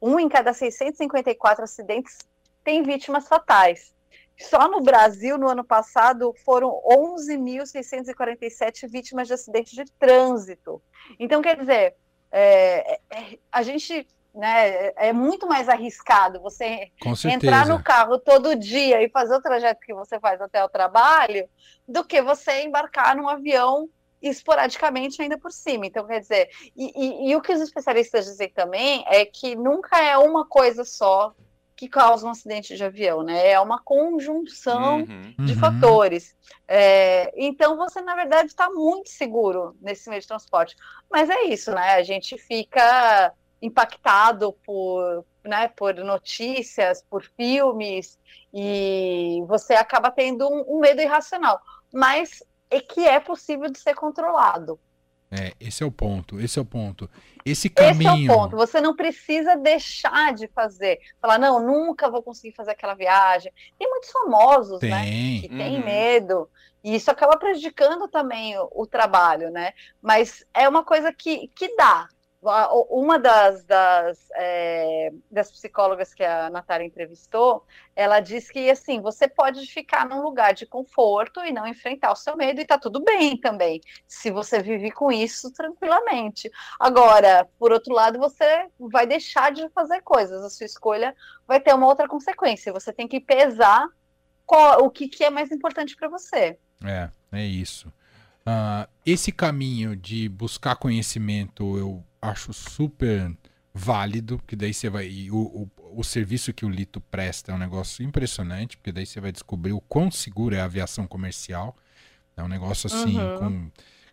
um 0.00 0.18
em 0.18 0.28
cada 0.28 0.52
654 0.52 1.64
acidentes 1.64 2.18
tem 2.62 2.82
vítimas 2.82 3.28
fatais. 3.28 3.92
Só 4.38 4.68
no 4.68 4.80
Brasil, 4.80 5.36
no 5.36 5.48
ano 5.48 5.64
passado, 5.64 6.32
foram 6.44 6.80
11.647 6.88 8.88
vítimas 8.88 9.26
de 9.26 9.34
acidentes 9.34 9.72
de 9.72 9.84
trânsito. 9.98 10.80
Então, 11.18 11.42
quer 11.42 11.58
dizer, 11.58 11.96
é, 12.30 13.00
é, 13.10 13.38
a 13.50 13.62
gente 13.62 14.06
né, 14.32 14.92
é 14.96 15.12
muito 15.12 15.48
mais 15.48 15.68
arriscado 15.68 16.40
você 16.40 16.92
entrar 17.24 17.66
no 17.66 17.82
carro 17.82 18.16
todo 18.18 18.54
dia 18.54 19.02
e 19.02 19.08
fazer 19.08 19.34
o 19.34 19.42
trajeto 19.42 19.80
que 19.80 19.92
você 19.92 20.20
faz 20.20 20.40
até 20.40 20.64
o 20.64 20.68
trabalho 20.68 21.48
do 21.88 22.04
que 22.04 22.22
você 22.22 22.62
embarcar 22.62 23.16
num 23.16 23.28
avião 23.28 23.88
esporadicamente 24.20 25.20
ainda 25.22 25.38
por 25.38 25.52
cima. 25.52 25.86
Então, 25.86 26.06
quer 26.06 26.20
dizer, 26.20 26.48
e, 26.76 26.92
e, 26.94 27.30
e, 27.30 27.36
o 27.36 27.40
que 27.40 27.52
os 27.52 27.60
especialistas 27.60 28.26
dizem 28.26 28.50
também 28.50 29.04
é 29.06 29.24
que 29.24 29.54
nunca 29.54 30.02
é 30.02 30.16
uma 30.16 30.46
coisa 30.46 30.84
só 30.84 31.34
que 31.78 31.88
causa 31.88 32.26
um 32.26 32.30
acidente 32.30 32.74
de 32.74 32.82
avião, 32.82 33.22
né? 33.22 33.52
É 33.52 33.60
uma 33.60 33.80
conjunção 33.80 35.02
uhum. 35.02 35.34
de 35.46 35.52
uhum. 35.52 35.58
fatores. 35.60 36.34
É, 36.66 37.32
então, 37.36 37.76
você, 37.76 38.00
na 38.00 38.16
verdade, 38.16 38.48
está 38.48 38.68
muito 38.68 39.08
seguro 39.10 39.76
nesse 39.80 40.10
meio 40.10 40.20
de 40.20 40.26
transporte. 40.26 40.74
Mas 41.08 41.30
é 41.30 41.44
isso, 41.44 41.70
né? 41.70 41.94
A 41.94 42.02
gente 42.02 42.36
fica 42.36 43.32
impactado 43.62 44.52
por, 44.64 45.24
né, 45.44 45.68
por 45.68 45.94
notícias, 45.94 47.04
por 47.08 47.22
filmes, 47.36 48.18
e 48.52 49.44
você 49.46 49.74
acaba 49.74 50.10
tendo 50.10 50.48
um, 50.48 50.76
um 50.76 50.80
medo 50.80 51.00
irracional. 51.00 51.60
Mas 51.92 52.42
é 52.70 52.80
que 52.80 53.06
é 53.06 53.18
possível 53.20 53.70
de 53.70 53.78
ser 53.78 53.94
controlado. 53.94 54.78
É, 55.30 55.52
esse 55.60 55.82
é 55.82 55.86
o 55.86 55.92
ponto, 55.92 56.40
esse 56.40 56.58
é 56.58 56.62
o 56.62 56.64
ponto. 56.64 57.08
Esse 57.44 57.68
caminho. 57.68 58.12
Esse 58.12 58.28
é 58.28 58.32
o 58.32 58.34
ponto. 58.34 58.56
Você 58.56 58.80
não 58.80 58.96
precisa 58.96 59.56
deixar 59.56 60.32
de 60.32 60.48
fazer. 60.48 60.98
Falar, 61.20 61.38
não, 61.38 61.60
nunca 61.60 62.10
vou 62.10 62.22
conseguir 62.22 62.54
fazer 62.54 62.70
aquela 62.70 62.94
viagem. 62.94 63.52
Tem 63.78 63.88
muitos 63.88 64.10
famosos, 64.10 64.80
né, 64.80 65.04
tem. 65.04 65.34
né? 65.34 65.40
Que 65.40 65.52
uhum. 65.52 65.58
têm 65.58 65.84
medo. 65.84 66.48
E 66.82 66.94
isso 66.94 67.10
acaba 67.10 67.36
prejudicando 67.36 68.08
também 68.08 68.56
o, 68.58 68.68
o, 68.72 68.86
trabalho, 68.86 69.50
né? 69.50 69.72
Mas 70.00 70.46
é 70.54 70.68
uma 70.68 70.82
coisa 70.84 71.12
que, 71.12 71.48
que 71.48 71.76
dá. 71.76 72.08
Uma 72.40 73.18
das, 73.18 73.64
das, 73.64 74.28
é, 74.36 75.12
das 75.28 75.50
psicólogas 75.50 76.14
que 76.14 76.22
a 76.22 76.48
Natália 76.48 76.86
entrevistou, 76.86 77.66
ela 77.96 78.20
disse 78.20 78.52
que 78.52 78.70
assim, 78.70 79.00
você 79.00 79.26
pode 79.26 79.66
ficar 79.66 80.08
num 80.08 80.22
lugar 80.22 80.54
de 80.54 80.64
conforto 80.64 81.40
e 81.40 81.50
não 81.50 81.66
enfrentar 81.66 82.12
o 82.12 82.16
seu 82.16 82.36
medo, 82.36 82.60
e 82.60 82.64
tá 82.64 82.78
tudo 82.78 83.02
bem 83.02 83.36
também, 83.36 83.80
se 84.06 84.30
você 84.30 84.62
vive 84.62 84.92
com 84.92 85.10
isso 85.10 85.52
tranquilamente. 85.52 86.48
Agora, 86.78 87.48
por 87.58 87.72
outro 87.72 87.92
lado, 87.92 88.20
você 88.20 88.68
vai 88.78 89.04
deixar 89.04 89.50
de 89.50 89.68
fazer 89.70 90.00
coisas, 90.02 90.44
a 90.44 90.48
sua 90.48 90.66
escolha 90.66 91.16
vai 91.46 91.58
ter 91.58 91.74
uma 91.74 91.86
outra 91.88 92.06
consequência. 92.06 92.72
Você 92.72 92.92
tem 92.92 93.08
que 93.08 93.18
pesar 93.18 93.88
qual, 94.46 94.84
o 94.84 94.90
que, 94.90 95.08
que 95.08 95.24
é 95.24 95.30
mais 95.30 95.50
importante 95.50 95.96
para 95.96 96.08
você. 96.08 96.56
É, 96.84 97.10
é 97.32 97.44
isso. 97.44 97.92
Uh, 98.46 98.88
esse 99.04 99.30
caminho 99.32 99.94
de 99.94 100.28
buscar 100.28 100.76
conhecimento, 100.76 101.76
eu 101.76 102.04
acho 102.20 102.52
super 102.52 103.36
válido, 103.72 104.40
que 104.46 104.56
daí 104.56 104.74
você 104.74 104.88
vai. 104.90 105.28
o, 105.30 105.36
o, 105.36 105.70
o, 106.00 106.04
serviço 106.04 106.52
que 106.52 106.64
o 106.64 106.68
Lito 106.68 107.00
presta 107.00 107.52
é 107.52 107.54
um 107.54 107.58
negócio 107.58 108.04
impressionante, 108.04 108.76
porque 108.76 108.92
daí 108.92 109.06
você 109.06 109.20
vai 109.20 109.32
descobrir 109.32 109.72
o 109.72 109.80
quão 109.80 110.10
seguro 110.10 110.54
é 110.54 110.60
a 110.60 110.64
aviação 110.64 111.06
comercial. 111.06 111.76
É 112.36 112.42
um 112.42 112.48
negócio 112.48 112.86
assim, 112.86 113.18
uhum. 113.18 113.38
com 113.38 113.70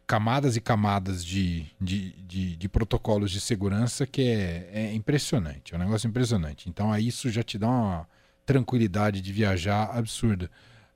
camadas 0.07 0.55
e 0.55 0.61
camadas 0.61 1.23
de, 1.23 1.65
de, 1.79 2.11
de, 2.23 2.55
de, 2.55 2.69
protocolos 2.69 3.31
de 3.31 3.41
segurança 3.41 4.05
que 4.05 4.21
é, 4.21 4.69
é 4.71 4.93
impressionante. 4.93 5.73
É 5.73 5.77
um 5.77 5.79
negócio 5.79 6.07
impressionante. 6.07 6.69
Então, 6.69 6.91
aí 6.91 7.07
isso 7.07 7.29
já 7.29 7.43
te 7.43 7.57
dá 7.57 7.67
uma 7.67 8.07
tranquilidade 8.45 9.21
de 9.21 9.31
viajar 9.31 9.89
absurda. 9.95 10.49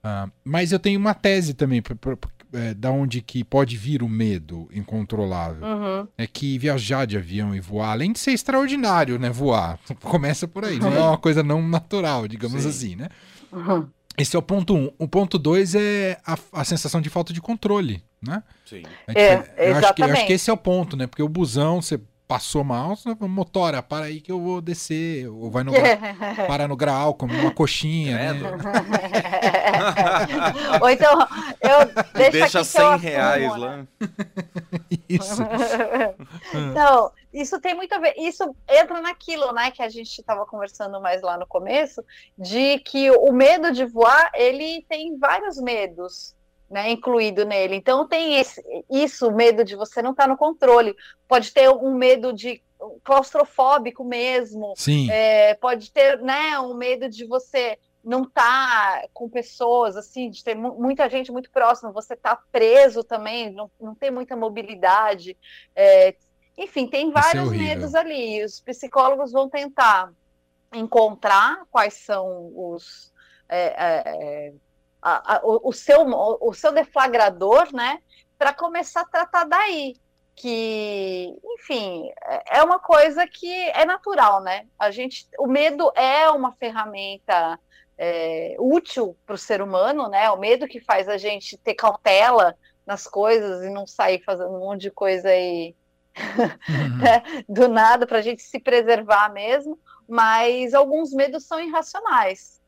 Uh, 0.03 0.31
mas 0.43 0.71
eu 0.71 0.79
tenho 0.79 0.99
uma 0.99 1.13
tese 1.13 1.53
também, 1.53 1.81
é, 2.53 2.73
da 2.73 2.91
onde 2.91 3.21
que 3.21 3.43
pode 3.43 3.77
vir 3.77 4.01
o 4.01 4.09
medo 4.09 4.67
incontrolável. 4.73 5.65
Uhum. 5.65 6.07
É 6.17 6.27
que 6.27 6.57
viajar 6.57 7.05
de 7.05 7.17
avião 7.17 7.55
e 7.55 7.59
voar, 7.59 7.91
além 7.91 8.11
de 8.11 8.19
ser 8.19 8.31
extraordinário, 8.31 9.19
né? 9.19 9.29
Voar, 9.29 9.79
começa 10.01 10.47
por 10.47 10.65
aí, 10.65 10.79
não 10.79 10.93
é 10.93 10.99
uma 10.99 11.17
coisa 11.17 11.43
não 11.43 11.65
natural, 11.67 12.27
digamos 12.27 12.63
Sim. 12.63 12.69
assim, 12.69 12.95
né? 12.95 13.09
Uhum. 13.51 13.87
Esse 14.17 14.35
é 14.35 14.39
o 14.39 14.41
ponto 14.41 14.75
um. 14.75 14.91
O 14.97 15.07
ponto 15.07 15.39
dois 15.39 15.75
é 15.75 16.17
a, 16.25 16.37
a 16.51 16.65
sensação 16.65 16.99
de 16.99 17.09
falta 17.09 17.31
de 17.31 17.39
controle, 17.39 18.03
né? 18.21 18.43
Sim. 18.65 18.83
É, 19.07 19.35
eu, 19.71 19.77
acho 19.77 19.93
que, 19.93 20.01
eu 20.01 20.05
acho 20.07 20.27
que 20.27 20.33
esse 20.33 20.49
é 20.49 20.53
o 20.53 20.57
ponto, 20.57 20.97
né? 20.97 21.07
Porque 21.07 21.23
o 21.23 21.29
busão, 21.29 21.81
você 21.81 21.99
passou 22.29 22.63
mal, 22.63 22.95
motora, 23.21 23.81
para 23.81 24.05
aí 24.05 24.21
que 24.21 24.31
eu 24.31 24.39
vou 24.39 24.61
descer, 24.61 25.27
ou 25.27 25.49
vai 25.49 25.63
no 25.63 25.71
para 26.45 26.67
no 26.67 26.77
grau, 26.77 27.15
comer 27.15 27.39
uma 27.39 27.51
coxinha, 27.51 28.15
né? 28.15 28.39
ou 30.79 30.87
então, 30.91 31.11
eu 31.59 31.87
deixo 32.13 32.31
deixa 32.31 32.63
100 32.63 32.97
reais 32.97 33.57
lá. 33.57 33.83
Isso. 35.09 35.41
então, 36.53 37.11
isso 37.33 37.59
tem 37.59 37.73
muito 37.73 37.93
a 37.93 37.99
ver, 37.99 38.13
isso 38.15 38.55
entra 38.69 39.01
naquilo, 39.01 39.51
né, 39.51 39.71
que 39.71 39.81
a 39.81 39.89
gente 39.89 40.19
estava 40.19 40.45
conversando 40.45 41.01
mais 41.01 41.23
lá 41.23 41.35
no 41.35 41.47
começo, 41.47 42.03
de 42.37 42.77
que 42.79 43.09
o 43.09 43.31
medo 43.31 43.71
de 43.71 43.85
voar, 43.85 44.31
ele 44.35 44.85
tem 44.87 45.17
vários 45.17 45.59
medos 45.59 46.35
né, 46.69 46.91
incluído 46.91 47.45
nele. 47.45 47.75
Então 47.75 48.07
tem 48.07 48.35
esse, 48.35 48.61
isso, 48.89 49.31
medo 49.31 49.63
de 49.63 49.75
você 49.75 50.01
não 50.01 50.11
estar 50.11 50.23
tá 50.23 50.29
no 50.29 50.37
controle. 50.37 50.95
Pode 51.27 51.51
ter 51.51 51.69
um 51.69 51.95
medo 51.95 52.31
de 52.31 52.61
claustrofóbico 53.03 54.03
mesmo. 54.03 54.73
Sim. 54.75 55.09
É, 55.09 55.55
pode 55.55 55.91
ter, 55.91 56.19
né, 56.19 56.59
um 56.59 56.73
medo 56.73 57.09
de 57.09 57.25
você 57.25 57.77
não 58.03 58.23
estar 58.23 59.01
tá 59.01 59.07
com 59.13 59.27
pessoas, 59.27 59.97
assim, 59.97 60.29
de 60.29 60.43
ter 60.43 60.55
muita 60.55 61.09
gente 61.09 61.31
muito 61.31 61.51
próxima, 61.51 61.91
você 61.91 62.15
tá 62.15 62.39
preso 62.51 63.03
também, 63.03 63.51
não, 63.51 63.69
não 63.79 63.93
ter 63.93 64.09
muita 64.11 64.35
mobilidade. 64.35 65.35
É, 65.75 66.15
enfim, 66.57 66.87
tem 66.87 67.09
é 67.09 67.11
vários 67.11 67.51
é 67.51 67.57
medos 67.57 67.95
ali. 67.95 68.43
Os 68.43 68.61
psicólogos 68.61 69.31
vão 69.31 69.49
tentar 69.49 70.11
encontrar 70.73 71.63
quais 71.71 71.95
são 71.95 72.51
os 72.55 73.11
é, 73.49 73.73
é, 73.77 74.53
a, 75.01 75.35
a, 75.35 75.41
o, 75.43 75.69
o, 75.69 75.73
seu, 75.73 76.05
o, 76.05 76.53
seu 76.53 76.71
deflagrador, 76.71 77.73
né, 77.73 77.99
para 78.37 78.53
começar 78.53 79.01
a 79.01 79.05
tratar 79.05 79.43
daí. 79.45 79.95
Que, 80.35 81.37
enfim, 81.43 82.09
é, 82.23 82.59
é 82.59 82.63
uma 82.63 82.79
coisa 82.79 83.27
que 83.27 83.51
é 83.71 83.83
natural, 83.83 84.41
né? 84.41 84.67
A 84.79 84.89
gente, 84.89 85.27
o 85.37 85.45
medo 85.45 85.91
é 85.95 86.29
uma 86.29 86.53
ferramenta 86.53 87.59
é, 87.97 88.55
útil 88.57 89.17
para 89.25 89.35
o 89.35 89.37
ser 89.37 89.61
humano, 89.61 90.07
né? 90.07 90.31
O 90.31 90.37
medo 90.37 90.65
que 90.65 90.79
faz 90.79 91.09
a 91.09 91.17
gente 91.17 91.57
ter 91.57 91.73
cautela 91.73 92.57
nas 92.85 93.05
coisas 93.05 93.63
e 93.63 93.69
não 93.69 93.85
sair 93.85 94.23
fazendo 94.23 94.51
um 94.51 94.59
monte 94.59 94.83
de 94.83 94.91
coisa 94.91 95.27
aí 95.27 95.75
uhum. 96.17 96.97
né? 97.03 97.43
do 97.47 97.67
nada 97.67 98.07
para 98.07 98.19
a 98.19 98.21
gente 98.21 98.41
se 98.41 98.59
preservar 98.59 99.33
mesmo. 99.33 99.77
Mas 100.07 100.73
alguns 100.73 101.11
medos 101.11 101.45
são 101.45 101.59
irracionais. 101.59 102.58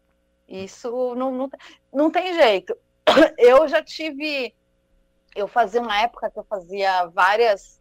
Isso 0.51 1.15
não, 1.15 1.31
não, 1.31 1.49
não 1.93 2.11
tem 2.11 2.33
jeito. 2.33 2.75
Eu 3.37 3.67
já 3.67 3.81
tive. 3.81 4.53
Eu 5.33 5.47
fazia 5.47 5.81
uma 5.81 5.97
época 6.01 6.29
que 6.29 6.37
eu 6.37 6.43
fazia 6.43 7.05
várias 7.05 7.79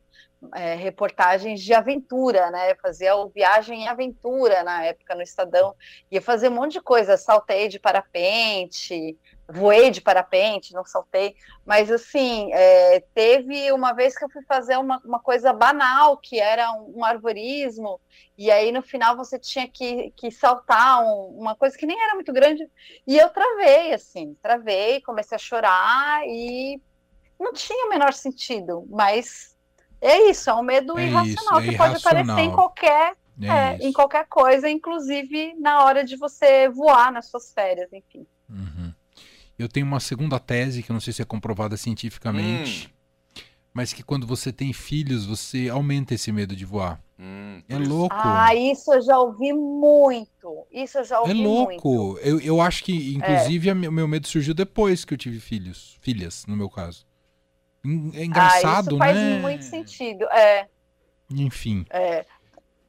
é, 0.54 0.76
reportagens 0.76 1.60
de 1.60 1.74
aventura, 1.74 2.48
né? 2.52 2.70
Eu 2.70 2.76
fazia 2.80 3.16
o 3.16 3.28
Viagem 3.28 3.82
em 3.82 3.88
Aventura 3.88 4.62
na 4.62 4.84
época 4.84 5.16
no 5.16 5.22
Estadão. 5.22 5.74
Ia 6.12 6.22
fazer 6.22 6.48
um 6.48 6.54
monte 6.54 6.74
de 6.74 6.80
coisa, 6.80 7.16
saltei 7.16 7.66
de 7.66 7.80
parapente, 7.80 9.18
voei 9.52 9.90
de 9.90 10.00
parapente, 10.00 10.72
não 10.72 10.84
saltei, 10.84 11.34
mas 11.64 11.90
assim, 11.90 12.50
é, 12.52 13.00
teve 13.14 13.72
uma 13.72 13.92
vez 13.92 14.16
que 14.16 14.24
eu 14.24 14.30
fui 14.30 14.42
fazer 14.44 14.76
uma, 14.76 15.00
uma 15.04 15.20
coisa 15.20 15.52
banal, 15.52 16.16
que 16.16 16.38
era 16.38 16.72
um, 16.72 16.98
um 16.98 17.04
arvorismo, 17.04 18.00
e 18.36 18.50
aí 18.50 18.72
no 18.72 18.82
final 18.82 19.16
você 19.16 19.38
tinha 19.38 19.68
que, 19.68 20.12
que 20.16 20.30
saltar 20.30 21.02
um, 21.02 21.36
uma 21.38 21.54
coisa 21.54 21.76
que 21.76 21.86
nem 21.86 22.00
era 22.00 22.14
muito 22.14 22.32
grande, 22.32 22.68
e 23.06 23.16
eu 23.16 23.28
travei, 23.30 23.92
assim, 23.92 24.34
travei, 24.42 25.00
comecei 25.00 25.36
a 25.36 25.38
chorar, 25.38 26.26
e 26.26 26.80
não 27.38 27.52
tinha 27.52 27.86
o 27.86 27.90
menor 27.90 28.12
sentido, 28.12 28.86
mas 28.88 29.56
é 30.00 30.30
isso, 30.30 30.48
é 30.50 30.54
um 30.54 30.62
medo 30.62 30.98
é 30.98 31.06
irracional, 31.06 31.60
isso, 31.60 31.68
é 31.68 31.72
que 31.72 31.76
pode 31.76 31.96
aparecer 31.96 32.40
em 32.40 32.52
qualquer 32.52 33.16
é, 33.42 33.48
é 33.48 33.78
em 33.80 33.92
qualquer 33.92 34.26
coisa, 34.26 34.68
inclusive 34.68 35.54
na 35.58 35.84
hora 35.84 36.04
de 36.04 36.16
você 36.16 36.68
voar 36.68 37.10
nas 37.10 37.30
suas 37.30 37.52
férias, 37.52 37.90
enfim. 37.92 38.26
Eu 39.60 39.68
tenho 39.68 39.84
uma 39.84 40.00
segunda 40.00 40.38
tese, 40.38 40.82
que 40.82 40.90
eu 40.90 40.94
não 40.94 41.00
sei 41.00 41.12
se 41.12 41.20
é 41.20 41.24
comprovada 41.24 41.76
cientificamente, 41.76 42.86
hum. 42.88 43.42
mas 43.74 43.92
que 43.92 44.02
quando 44.02 44.26
você 44.26 44.50
tem 44.50 44.72
filhos, 44.72 45.26
você 45.26 45.68
aumenta 45.68 46.14
esse 46.14 46.32
medo 46.32 46.56
de 46.56 46.64
voar. 46.64 46.98
Hum, 47.18 47.62
é 47.68 47.76
louco. 47.76 48.16
Ah, 48.18 48.54
isso 48.54 48.90
eu 48.90 49.02
já 49.02 49.18
ouvi 49.18 49.52
muito. 49.52 50.66
Isso 50.72 50.96
eu 50.96 51.04
já 51.04 51.20
ouvi 51.20 51.34
muito. 51.34 51.46
É 51.46 51.74
louco. 51.74 51.94
Muito. 51.94 52.20
Eu, 52.20 52.40
eu 52.40 52.60
acho 52.62 52.82
que, 52.82 53.14
inclusive, 53.14 53.68
é. 53.68 53.72
o 53.74 53.92
meu 53.92 54.08
medo 54.08 54.26
surgiu 54.26 54.54
depois 54.54 55.04
que 55.04 55.12
eu 55.12 55.18
tive 55.18 55.38
filhos. 55.38 55.98
Filhas, 56.00 56.46
no 56.46 56.56
meu 56.56 56.70
caso. 56.70 57.06
É 58.14 58.24
engraçado, 58.24 58.88
ah, 58.88 58.90
isso 58.92 58.98
faz 58.98 59.16
né? 59.16 59.38
muito 59.40 59.64
sentido. 59.64 60.24
É. 60.30 60.66
Enfim. 61.30 61.84
É, 61.90 62.24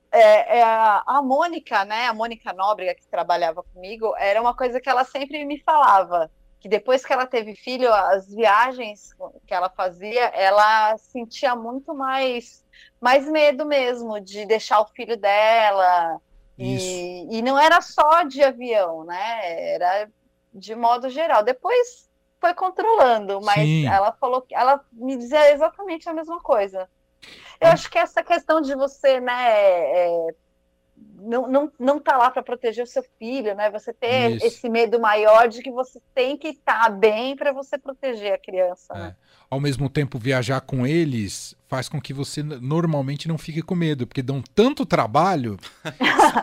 é, 0.10 0.60
é 0.60 0.64
a, 0.64 1.04
a 1.06 1.22
Mônica, 1.22 1.84
né? 1.84 2.08
A 2.08 2.14
Mônica 2.14 2.54
Nóbrega, 2.54 2.96
que 2.96 3.06
trabalhava 3.08 3.62
comigo, 3.62 4.16
era 4.18 4.40
uma 4.40 4.56
coisa 4.56 4.80
que 4.80 4.90
ela 4.90 5.04
sempre 5.04 5.44
me 5.44 5.60
falava. 5.60 6.32
Que 6.62 6.70
depois 6.70 7.04
que 7.04 7.12
ela 7.12 7.26
teve 7.26 7.56
filho, 7.56 7.92
as 7.92 8.34
viagens 8.34 9.10
que 9.46 9.54
ela 9.54 9.70
fazia, 9.70 10.26
ela 10.28 10.96
sentia 10.98 11.56
muito 11.56 11.94
mais, 11.94 12.64
mais 13.02 13.28
medo 13.28 13.66
mesmo 13.66 14.22
de 14.22 14.46
deixar 14.46 14.80
o 14.80 14.88
filho 14.88 15.18
dela. 15.18 16.22
E, 16.58 17.28
e 17.30 17.42
não 17.42 17.60
era 17.60 17.82
só 17.82 18.22
de 18.22 18.44
avião, 18.44 19.04
né? 19.04 19.74
Era 19.74 20.10
de 20.54 20.76
modo 20.76 21.10
geral. 21.10 21.44
Depois 21.44 22.08
foi 22.40 22.54
controlando, 22.54 23.42
mas 23.42 23.62
Sim. 23.62 23.88
ela 23.88 24.12
falou 24.14 24.42
que 24.42 24.54
ela 24.54 24.84
me 24.92 25.18
dizia 25.18 25.52
exatamente 25.52 26.08
a 26.08 26.14
mesma 26.14 26.40
coisa. 26.42 26.88
Eu 27.60 27.68
acho 27.70 27.90
que 27.90 28.00
essa 28.00 28.24
questão 28.24 28.62
de 28.62 28.76
você, 28.76 29.20
né, 29.20 29.52
é, 29.52 30.28
não, 31.22 31.48
não, 31.48 31.72
não 31.80 32.00
tá 32.00 32.18
lá 32.18 32.32
para 32.32 32.42
proteger 32.42 32.84
o 32.84 32.88
seu 32.88 33.04
filho, 33.20 33.56
né? 33.56 33.70
Você 33.70 33.94
ter 33.94 34.32
Isso. 34.32 34.46
esse 34.46 34.70
medo 34.70 35.00
maior 35.00 35.48
de 35.48 35.62
que 35.62 35.72
você 35.72 36.02
tem 36.16 36.36
que 36.36 36.50
estar 36.50 36.86
tá 36.86 36.90
bem 36.90 37.36
para 37.36 37.54
você 37.54 37.78
proteger 37.78 38.34
a 38.34 38.38
criança. 38.38 38.94
É. 38.96 39.00
Né? 39.00 39.16
Ao 39.50 39.60
mesmo 39.60 39.90
tempo, 39.90 40.18
viajar 40.18 40.62
com 40.62 40.88
eles 40.88 41.56
faz 41.68 41.88
com 41.88 42.02
que 42.02 42.14
você 42.14 42.42
normalmente 42.42 43.28
não 43.28 43.38
fique 43.38 43.62
com 43.62 43.76
medo, 43.76 44.08
porque 44.08 44.22
dão 44.22 44.42
tanto 44.54 44.86
trabalho. 44.86 45.58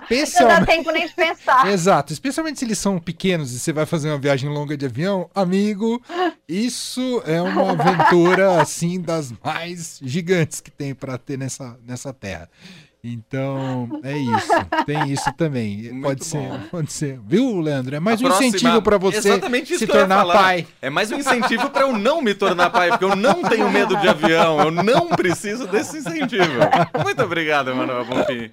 especialmente... 0.02 0.60
Não 0.60 0.60
dá 0.60 0.66
tempo 0.66 0.90
nem 0.90 1.06
de 1.06 1.14
pensar. 1.14 1.68
Exato, 1.72 2.12
especialmente 2.12 2.58
se 2.58 2.64
eles 2.64 2.78
são 2.78 2.98
pequenos 2.98 3.52
e 3.52 3.58
você 3.58 3.72
vai 3.72 3.84
fazer 3.84 4.08
uma 4.08 4.18
viagem 4.18 4.48
longa 4.48 4.76
de 4.76 4.86
avião, 4.86 5.28
amigo, 5.34 6.02
isso 6.48 7.22
é 7.26 7.42
uma 7.42 7.72
aventura 7.72 8.60
assim 8.60 9.00
das 9.00 9.32
mais 9.44 10.00
gigantes 10.02 10.60
que 10.60 10.70
tem 10.70 10.94
para 10.94 11.18
ter 11.18 11.36
nessa, 11.36 11.78
nessa 11.86 12.12
terra. 12.12 12.48
Então, 13.02 13.88
é 14.02 14.16
isso. 14.16 14.52
Tem 14.84 15.12
isso 15.12 15.32
também. 15.34 15.90
Muito 15.92 16.02
pode 16.02 16.24
ser, 16.24 16.68
pode 16.70 16.92
ser. 16.92 17.20
Viu, 17.20 17.60
Leandro? 17.60 17.94
É 17.94 18.00
mais 18.00 18.20
a 18.20 18.24
um 18.24 18.28
próxima... 18.28 18.48
incentivo 18.48 18.82
para 18.82 18.98
você 18.98 19.40
se 19.64 19.86
tornar 19.86 20.26
pai. 20.26 20.66
É 20.82 20.90
mais 20.90 21.12
um 21.12 21.16
incentivo 21.16 21.70
para 21.70 21.82
eu 21.82 21.92
não 21.92 22.20
me 22.20 22.34
tornar 22.34 22.70
pai, 22.70 22.90
porque 22.90 23.04
eu 23.04 23.14
não 23.14 23.42
tenho 23.42 23.70
medo 23.70 23.96
de 23.96 24.08
avião. 24.08 24.60
Eu 24.60 24.70
não 24.70 25.08
preciso 25.10 25.66
desse 25.68 25.98
incentivo. 25.98 26.58
Muito 27.04 27.22
obrigado, 27.22 27.70
Emanuel 27.70 28.04
Bonfim. 28.04 28.50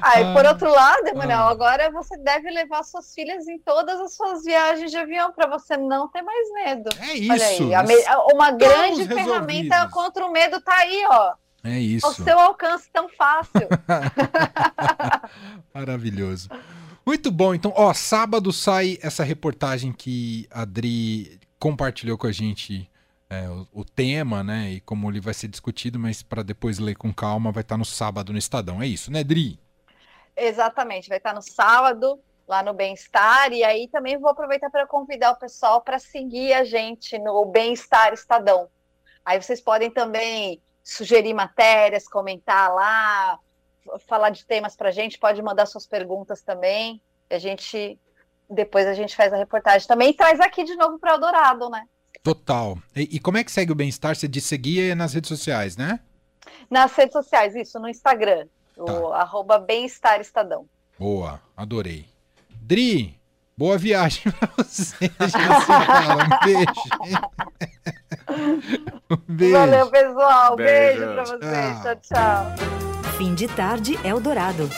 Ah, 0.00 0.20
e 0.20 0.32
por 0.34 0.44
outro 0.44 0.70
lado, 0.70 1.08
Emanuel, 1.08 1.40
ah. 1.40 1.50
agora 1.50 1.90
você 1.90 2.16
deve 2.18 2.50
levar 2.50 2.82
suas 2.84 3.12
filhas 3.14 3.48
em 3.48 3.58
todas 3.58 3.98
as 4.00 4.14
suas 4.14 4.44
viagens 4.44 4.90
de 4.90 4.96
avião 4.96 5.32
para 5.32 5.48
você 5.48 5.76
não 5.76 6.08
ter 6.08 6.22
mais 6.22 6.52
medo. 6.52 6.90
É 7.00 7.14
isso. 7.14 7.32
Olha 7.64 7.80
aí, 7.80 8.04
uma 8.34 8.50
grande 8.50 9.06
ferramenta 9.06 9.88
contra 9.88 10.26
o 10.26 10.30
medo 10.30 10.60
tá 10.60 10.74
aí, 10.74 11.04
ó. 11.08 11.32
É 11.76 11.80
isso. 11.80 12.06
Ao 12.06 12.12
seu 12.14 12.38
alcance 12.38 12.88
tão 12.92 13.08
fácil. 13.08 13.68
Maravilhoso. 15.74 16.48
Muito 17.04 17.30
bom. 17.30 17.54
Então, 17.54 17.72
ó, 17.76 17.92
sábado 17.94 18.52
sai 18.52 18.98
essa 19.02 19.24
reportagem 19.24 19.92
que 19.92 20.46
a 20.50 20.62
Adri 20.62 21.40
compartilhou 21.58 22.18
com 22.18 22.26
a 22.26 22.32
gente 22.32 22.90
é, 23.30 23.48
o, 23.48 23.66
o, 23.72 23.84
tema, 23.84 24.42
né? 24.44 24.72
E 24.72 24.80
como 24.80 25.10
ele 25.10 25.20
vai 25.20 25.34
ser 25.34 25.48
discutido, 25.48 25.98
mas 25.98 26.22
para 26.22 26.42
depois 26.42 26.78
ler 26.78 26.94
com 26.96 27.12
calma, 27.12 27.52
vai 27.52 27.62
estar 27.62 27.74
tá 27.74 27.78
no 27.78 27.84
sábado 27.84 28.32
no 28.32 28.38
Estadão. 28.38 28.82
É 28.82 28.86
isso, 28.86 29.10
né, 29.10 29.20
Adri? 29.20 29.58
Exatamente, 30.36 31.08
vai 31.08 31.18
estar 31.18 31.30
tá 31.30 31.36
no 31.36 31.42
sábado 31.42 32.20
lá 32.46 32.62
no 32.62 32.72
Bem-Estar. 32.72 33.52
E 33.52 33.62
aí 33.62 33.88
também 33.88 34.18
vou 34.18 34.30
aproveitar 34.30 34.70
para 34.70 34.86
convidar 34.86 35.32
o 35.32 35.36
pessoal 35.36 35.82
para 35.82 35.98
seguir 35.98 36.54
a 36.54 36.64
gente 36.64 37.18
no 37.18 37.44
Bem-Estar 37.44 38.12
Estadão. 38.12 38.68
Aí 39.24 39.40
vocês 39.40 39.60
podem 39.60 39.90
também 39.90 40.62
sugerir 40.88 41.34
matérias, 41.34 42.08
comentar 42.08 42.72
lá, 42.72 43.38
falar 44.06 44.30
de 44.30 44.44
temas 44.46 44.74
para 44.74 44.88
a 44.88 44.92
gente, 44.92 45.18
pode 45.18 45.42
mandar 45.42 45.66
suas 45.66 45.86
perguntas 45.86 46.40
também. 46.42 47.02
A 47.28 47.38
gente 47.38 47.98
depois 48.50 48.86
a 48.86 48.94
gente 48.94 49.14
faz 49.14 49.30
a 49.30 49.36
reportagem 49.36 49.86
também 49.86 50.08
e 50.08 50.14
traz 50.14 50.40
aqui 50.40 50.64
de 50.64 50.74
novo 50.74 50.98
para 50.98 51.16
o 51.16 51.18
Dourado, 51.18 51.68
né? 51.68 51.84
Total. 52.22 52.78
E, 52.96 53.16
e, 53.16 53.20
como 53.20 53.36
é 53.36 53.44
que 53.44 53.52
segue 53.52 53.70
o 53.70 53.74
bem-estar? 53.74 54.16
Você 54.16 54.26
disse 54.26 54.48
seguir 54.48 54.96
nas 54.96 55.12
redes 55.12 55.28
sociais, 55.28 55.76
né? 55.76 56.00
Nas 56.70 56.94
redes 56.94 57.12
sociais, 57.12 57.54
isso, 57.54 57.78
no 57.78 57.86
Instagram, 57.86 58.46
tá. 58.74 58.82
o 58.84 59.12
arroba 59.12 59.58
bem-estar 59.58 60.18
estadão. 60.22 60.66
Boa, 60.98 61.42
adorei. 61.54 62.06
Dri, 62.62 63.20
boa 63.54 63.76
viagem 63.76 64.32
para 64.32 64.50
você. 64.56 64.96
Um 64.96 66.46
beijo. 66.46 67.92
Um 68.30 69.16
beijo. 69.28 69.52
Valeu, 69.52 69.90
pessoal. 69.90 70.56
Beijo, 70.56 71.00
beijo 71.00 71.14
para 71.14 71.24
vocês. 71.24 71.82
Tchau, 71.82 71.96
tchau. 72.02 73.12
Fim 73.16 73.34
de 73.34 73.48
tarde 73.48 73.98
Eldorado. 74.04 74.68